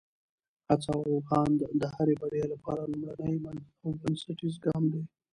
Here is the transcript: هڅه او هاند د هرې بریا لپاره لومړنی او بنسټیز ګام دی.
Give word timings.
هڅه 0.67 0.91
او 1.05 1.13
هاند 1.29 1.59
د 1.81 1.83
هرې 1.95 2.13
بریا 2.21 2.45
لپاره 2.53 2.81
لومړنی 2.91 3.35
او 3.83 3.89
بنسټیز 4.01 4.55
ګام 4.65 4.83
دی. 4.93 5.03